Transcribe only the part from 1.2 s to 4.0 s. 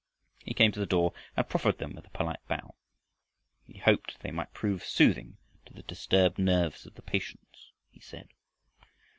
and proffered them with a polite bow. He